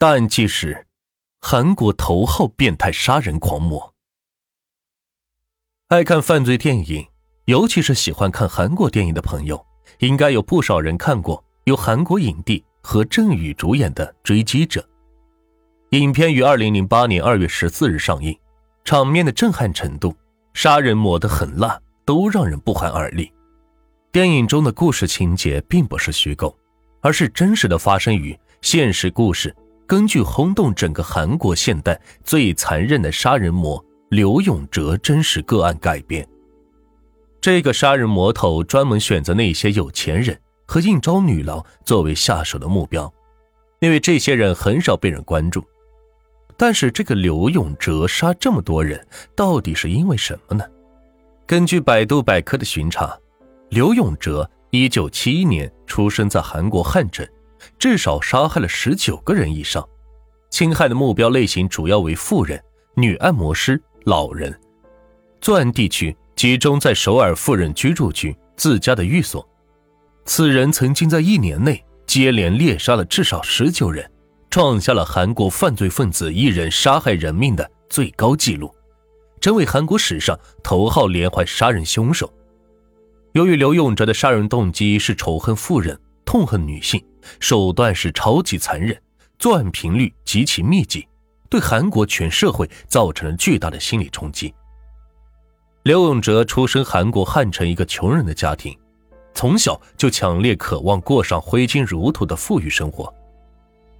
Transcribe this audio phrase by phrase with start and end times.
[0.00, 0.86] 大案纪实：
[1.40, 3.92] 韩国头号变态杀人狂魔。
[5.88, 7.04] 爱看犯罪电影，
[7.46, 9.66] 尤其是喜欢看韩国电影的朋友，
[9.98, 14.80] 应该有不少人看过由韩国影帝何振宇主演的《追击者》。
[15.98, 18.38] 影片于二零零八年二月十四日上映，
[18.84, 20.14] 场面的震撼程度、
[20.54, 23.32] 杀人抹得很辣，都让人不寒而栗。
[24.12, 26.56] 电影中的故事情节并不是虚构，
[27.00, 29.52] 而是真实的发生于现实故事。
[29.88, 36.28] 根据轰动整个韩国现代最残忍的杀人魔刘永哲真实个案改编，
[37.40, 43.10] 这个杀人魔头专门选择那些有钱人和应招女郎作为下手的目标，
[43.80, 45.64] 因为这些人很少被人关注。
[46.58, 49.02] 但是这个刘永哲杀这么多人，
[49.34, 50.62] 到底是因为什么呢？
[51.46, 53.18] 根据百度百科的巡查，
[53.70, 57.26] 刘永哲一九七一年出生在韩国汉城。
[57.78, 59.84] 至少杀害了十九个人以上，
[60.50, 62.62] 侵害的目标类型主要为富人、
[62.94, 64.56] 女按摩师、老人。
[65.40, 69.48] 作案地区集中在首尔富人居住区自家的寓所。
[70.24, 74.08] 此人曾经在一年内接连猎杀了至少十九人，
[74.50, 78.74] 创下了韩国犯罪分子一人杀害人命的最高纪录，
[79.40, 82.32] 成为韩国史上头号连环杀人凶手。
[83.32, 85.98] 由于刘永哲的杀人动机是仇恨富人。
[86.24, 87.02] 痛恨女性，
[87.40, 89.00] 手段是超级残忍，
[89.38, 91.06] 作案频率极其密集，
[91.48, 94.54] 对韩国全社会造成了巨大的心理冲击。
[95.84, 98.76] 刘永哲出生韩国汉城一个穷人的家庭，
[99.32, 103.12] 从小就强烈渴望过上挥金如土的富裕生活。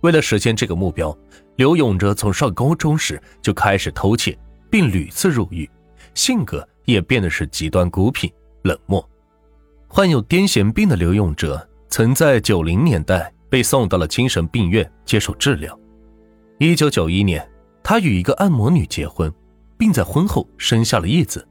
[0.00, 1.16] 为了实现这个目标，
[1.56, 4.38] 刘永哲从上高中时就开始偷窃，
[4.70, 5.68] 并屡次入狱，
[6.14, 9.08] 性格也变得是极端孤僻冷漠。
[9.88, 11.67] 患有癫痫病的刘永哲。
[11.90, 15.78] 曾在九零年代被送到了精神病院接受治疗。
[16.58, 17.48] 一九九一年，
[17.82, 19.32] 他与一个按摩女结婚，
[19.78, 21.46] 并在婚后生下了一子。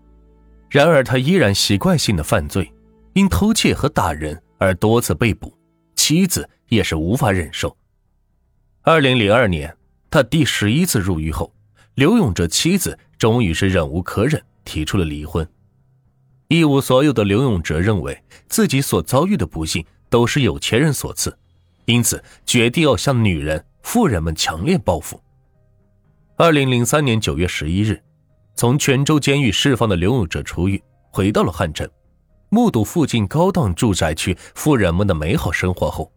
[0.69, 2.71] 然而，他依然习惯性的犯罪，
[3.13, 5.51] 因偷窃和打人而多次被捕，
[5.95, 7.75] 妻子也是无法忍受。
[8.81, 9.75] 二零零二年，
[10.09, 11.51] 他第十一次入狱后，
[11.95, 15.47] 刘永哲妻子终于是忍无可忍，提出了离婚。
[16.49, 19.83] 一无所有的刘永哲认为自己所遭遇的不幸。
[20.09, 21.37] 都是有钱人所赐，
[21.85, 25.21] 因此决定要向女人、富人们强烈报复。
[26.35, 28.01] 二零零三年九月十一日，
[28.55, 31.89] 从泉州监狱释放的刘永哲出狱，回到了汉城，
[32.49, 36.11] 目睹附近高档住宅区富人们的美好生活后，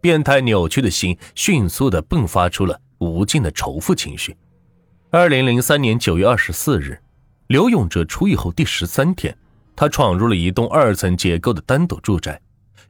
[0.00, 4.36] 变态扭曲的心迅速的迸发出了无尽的仇富情绪。
[5.10, 6.98] 二零零三年九月二十四日，
[7.48, 9.36] 刘永哲出狱后第十三天，
[9.74, 12.40] 他闯入了一栋二层结构的单独住宅。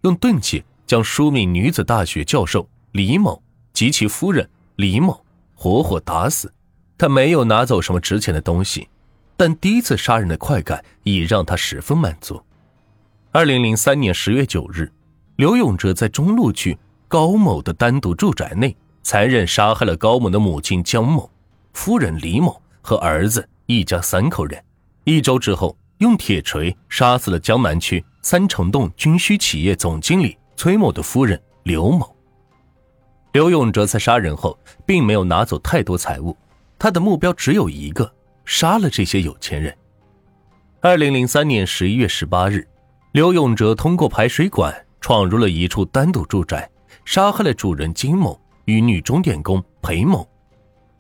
[0.05, 3.43] 用钝器将书名女子大学教授李某
[3.73, 6.53] 及其夫人李某活活打死。
[6.99, 8.87] 他没有拿走什么值钱的东西，
[9.35, 12.41] 但第一次杀人的快感已让他十分满足。
[13.33, 14.93] 二零零三年十月九日，
[15.37, 16.79] 刘永哲在中路区
[17.09, 21.31] 高某的单独住宅内残忍杀害了高某的母亲江某、
[21.73, 24.63] 夫人李某和儿子一家三口人。
[25.05, 28.05] 一周之后，用铁锤杀死了江南区。
[28.25, 32.17] 三城洞军需企业总经理崔某的夫人刘某。
[33.33, 36.35] 刘永哲在杀人后，并没有拿走太多财物，
[36.79, 38.11] 他的目标只有一个：
[38.47, 39.77] 杀了这些有钱人。
[40.81, 42.67] 二零零三年十一月十八日，
[43.13, 46.67] 刘永哲通过排水管闯入了一处单独住宅，
[47.05, 50.27] 杀害了主人金某与女钟点工裴某。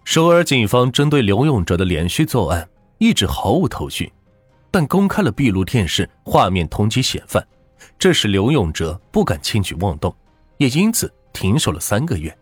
[0.04, 2.68] 首尔警方针对刘永哲的连续作案，
[2.98, 4.12] 一直毫无头绪。
[4.74, 7.46] 但公开了闭路电视画面通缉嫌犯，
[7.96, 10.12] 这使刘永哲不敢轻举妄动，
[10.56, 12.36] 也因此停手了三个月。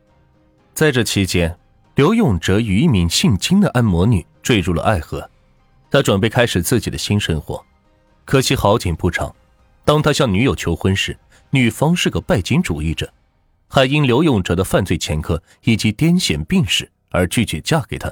[0.73, 1.55] 在这期间，
[1.95, 5.29] 刘永哲与一名姓金的按摩女坠入了爱河，
[5.91, 7.63] 他准备开始自己的新生活。
[8.25, 9.31] 可惜好景不长，
[9.85, 11.15] 当他向女友求婚时，
[11.51, 13.13] 女方是个拜金主义者，
[13.69, 18.11] 还因刘永哲的犯罪前科以及癫痫病史而拒绝嫁给他。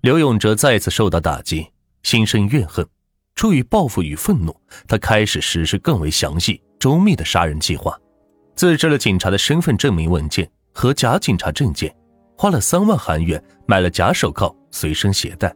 [0.00, 1.66] 刘永哲再次受到打击，
[2.02, 2.88] 心生怨恨。
[3.34, 4.54] 出于报复与愤怒，
[4.86, 7.98] 他开始实施更为详细、周密的杀人计划，
[8.54, 11.92] 自制了警察的身份证明文件和假警察证件，
[12.36, 15.52] 花了三万韩元买了假手铐随身携带。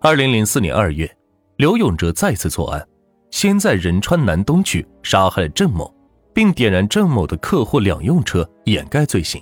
[0.00, 1.10] 二零零四年二月，
[1.56, 2.86] 刘永哲再次作案，
[3.30, 5.94] 先在仁川南东区杀害了郑某，
[6.32, 9.40] 并点燃郑某的客货两用车掩盖罪行。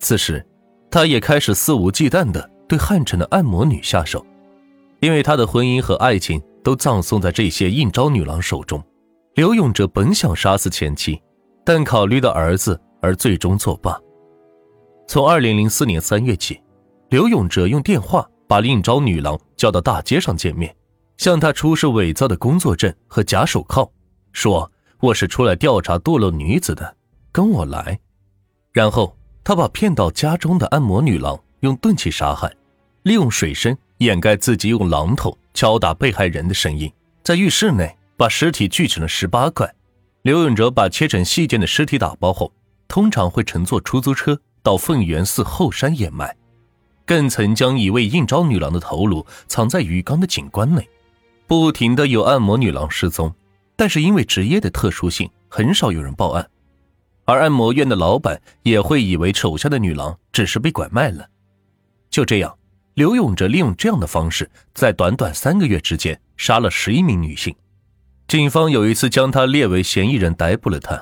[0.00, 0.44] 此时，
[0.90, 4.24] 他也开始肆无忌惮地对汉城的按摩女下手，
[5.00, 6.42] 因为他的婚姻和爱情。
[6.68, 8.84] 都葬送在这些应招女郎手中。
[9.36, 11.18] 刘永哲本想杀死前妻，
[11.64, 13.98] 但考虑到儿子而最终作罢。
[15.06, 16.60] 从二零零四年三月起，
[17.08, 20.76] 刘永哲用电话把应招女郎叫到大街上见面，
[21.16, 23.90] 向她出示伪造的工作证和假手铐，
[24.34, 24.70] 说
[25.00, 26.94] ：“我是出来调查堕落女子的，
[27.32, 27.98] 跟我来。”
[28.74, 32.52] 然后他把骗到家中的按摩女郎用钝器杀害，
[33.08, 39.74] 利用水声掩盖自己用榔头敲打被害人的声音，在浴室内把尸体锯成了十八块。
[40.20, 42.52] 刘永哲把切成细件的尸体打包后，
[42.86, 44.38] 通常会乘坐出租车。
[44.62, 46.36] 到凤源寺后山掩埋，
[47.06, 50.86] 更曾将一位应招女郎的头颅藏在鱼缸的景观内。
[51.46, 53.34] 不停的有按摩女郎失踪，
[53.74, 56.46] 但是因为职业的特殊性，很少有人报案。
[57.24, 61.26] 而按摩院的老板也会以为手下的女郎只是被拐卖了。
[62.10, 62.57] 就这样，
[62.98, 67.54] 刘永哲利用这样的方式，在短短三个月之间杀了十一名女性。
[68.26, 71.00] 警方有一次将他列为嫌疑人，逮捕了他，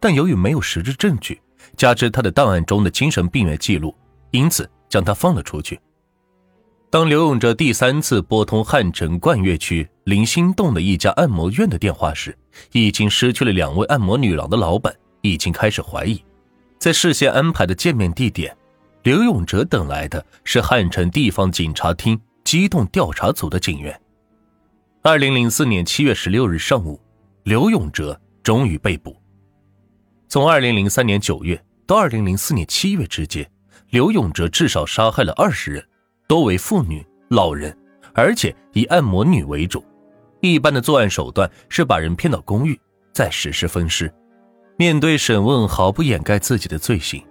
[0.00, 1.38] 但由于没有实质证据。
[1.76, 3.94] 加之他的档案中的精神病院记录，
[4.30, 5.78] 因此将他放了出去。
[6.88, 12.34] 当刘永哲第三次拨通汉城冠岳区林心洞的一家按摩院的电话时，
[12.72, 16.24] 已经失去了两位按摩女郎的老板已经开始怀疑，
[16.78, 18.56] 在事先安排的见面地点，
[19.04, 24.00] 刘永哲等来的是汉城地方警察厅机动调查组的警员。
[25.02, 26.98] 二零零四年七月十六日上午，
[27.42, 29.14] 刘永哲终于被捕。
[30.26, 33.46] 从二零零三年九月到二零零四年七月之间，
[33.90, 35.86] 刘永哲至少杀害了二十人，
[36.26, 37.76] 多为妇女、老人，
[38.14, 39.84] 而且以按摩女为主。
[40.40, 42.80] 一般的作案手段是把人骗到公寓，
[43.12, 44.10] 再实施分尸。
[44.78, 47.22] 面对审问，毫不掩盖自己的罪行。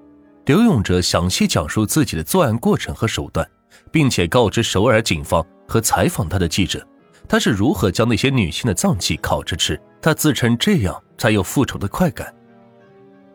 [0.46, 3.50] 刘永哲详细讲述自己的作案过程和手段，
[3.92, 6.86] 并且告知首尔警方和采访他的记者，
[7.30, 9.80] 他是如何将那些女性的脏器烤着吃。
[10.02, 12.34] 他自称这样才有复仇的快感。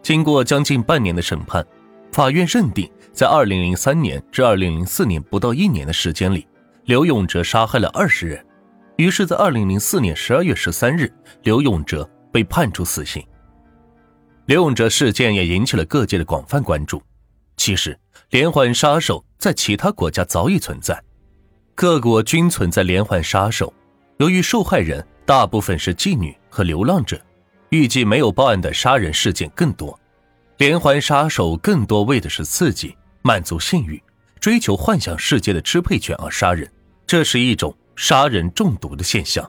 [0.02, 1.66] 经过将近半年的审判，
[2.12, 6.46] 法院认定，在2003年至2004年不到一年的时间里，
[6.84, 8.44] 刘永哲杀害了二十人。
[8.96, 11.10] 于是，在2004年12月13日，
[11.42, 13.24] 刘永哲被判处死刑。
[14.48, 17.02] 刘永哲事件也引起了各界的广泛关注。
[17.58, 17.98] 其实，
[18.30, 20.98] 连环杀手在其他国家早已存在，
[21.74, 23.70] 各国均存在连环杀手。
[24.16, 27.20] 由于受害人大部分是妓女和流浪者。
[27.68, 30.00] 预计没有报案的杀人事件更多，
[30.56, 34.02] 连环杀手更多为的是刺激、满足性欲、
[34.40, 36.66] 追求幻想世界的支配权而杀人，
[37.06, 39.46] 这是一种杀人中毒的现象。